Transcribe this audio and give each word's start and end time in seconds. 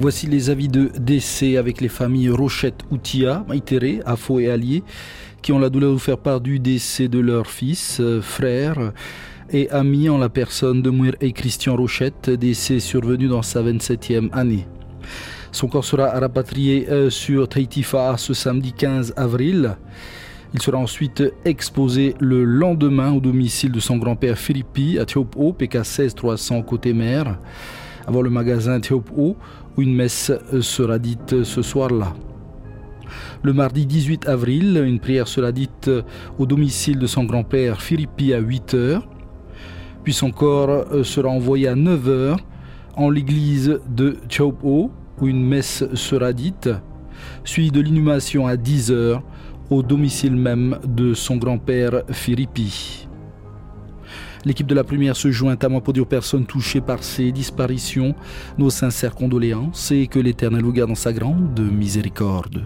Voici 0.00 0.26
les 0.26 0.48
avis 0.48 0.68
de 0.68 0.90
décès 0.98 1.58
avec 1.58 1.82
les 1.82 1.90
familles 1.90 2.30
Rochette 2.30 2.84
Outia, 2.90 3.44
Maïtéré, 3.46 4.00
Afo 4.06 4.40
et 4.40 4.50
Allier, 4.50 4.82
qui 5.42 5.52
ont 5.52 5.58
la 5.58 5.68
douleur 5.68 5.92
de 5.92 5.98
faire 5.98 6.16
part 6.16 6.40
du 6.40 6.58
décès 6.58 7.06
de 7.06 7.18
leur 7.18 7.46
fils, 7.46 7.98
euh, 8.00 8.22
frère 8.22 8.92
et 9.50 9.68
ami 9.68 10.08
en 10.08 10.16
la 10.16 10.30
personne 10.30 10.80
de 10.80 10.88
Mouir 10.88 11.16
et 11.20 11.32
Christian 11.32 11.76
Rochette, 11.76 12.30
décès 12.30 12.80
survenu 12.80 13.28
dans 13.28 13.42
sa 13.42 13.62
27e 13.62 14.32
année. 14.32 14.66
Son 15.52 15.68
corps 15.68 15.84
sera 15.84 16.18
rapatrié 16.18 16.88
euh, 16.88 17.10
sur 17.10 17.46
Taitifa 17.46 18.16
ce 18.16 18.32
samedi 18.32 18.72
15 18.72 19.12
avril. 19.18 19.76
Il 20.54 20.62
sera 20.62 20.78
ensuite 20.78 21.22
exposé 21.44 22.14
le 22.20 22.44
lendemain 22.44 23.12
au 23.12 23.20
domicile 23.20 23.70
de 23.70 23.80
son 23.80 23.98
grand-père 23.98 24.38
Philippi 24.38 24.98
à 24.98 25.04
Théopo, 25.04 25.52
PK 25.52 25.84
16 25.84 26.14
300 26.14 26.62
côté 26.62 26.94
mer, 26.94 27.38
avant 28.06 28.22
le 28.22 28.30
magasin 28.30 28.80
Théopo, 28.80 29.36
où 29.76 29.82
une 29.82 29.94
messe 29.94 30.30
euh, 30.52 30.62
sera 30.62 30.98
dite 30.98 31.44
ce 31.44 31.62
soir-là. 31.62 32.14
Le 33.42 33.52
mardi 33.52 33.86
18 33.86 34.28
avril, 34.28 34.82
une 34.86 35.00
prière 35.00 35.28
sera 35.28 35.52
dite 35.52 35.88
euh, 35.88 36.02
au 36.38 36.46
domicile 36.46 36.98
de 36.98 37.06
son 37.06 37.24
grand-père 37.24 37.80
Philippi 37.80 38.32
à 38.32 38.38
8 38.38 38.74
heures. 38.74 39.08
Puis 40.04 40.12
son 40.12 40.30
corps 40.30 41.04
sera 41.04 41.28
envoyé 41.28 41.68
à 41.68 41.74
9 41.74 42.08
heures 42.08 42.38
en 42.96 43.10
l'église 43.10 43.80
de 43.88 44.16
Théopo, 44.28 44.90
où 45.20 45.28
une 45.28 45.44
messe 45.46 45.84
sera 45.94 46.32
dite, 46.32 46.70
suivie 47.44 47.70
de 47.70 47.80
l'inhumation 47.80 48.46
à 48.46 48.56
10 48.56 48.92
heures 48.92 49.22
au 49.70 49.82
domicile 49.82 50.36
même 50.36 50.78
de 50.84 51.14
son 51.14 51.36
grand-père 51.36 52.02
Philippi. 52.10 53.08
L'équipe 54.44 54.66
de 54.66 54.74
la 54.74 54.84
première 54.84 55.16
se 55.16 55.30
joint 55.30 55.56
à 55.60 55.68
moi 55.68 55.80
pour 55.80 55.92
dire 55.92 56.02
aux 56.02 56.06
personnes 56.06 56.46
touchées 56.46 56.80
par 56.80 57.04
ces 57.04 57.30
disparitions 57.32 58.14
nos 58.58 58.70
sincères 58.70 59.14
condoléances 59.14 59.90
et 59.92 60.06
que 60.06 60.18
l'Éternel 60.18 60.62
vous 60.62 60.72
garde 60.72 60.90
dans 60.90 60.94
sa 60.94 61.12
grande 61.12 61.60
miséricorde. 61.60 62.62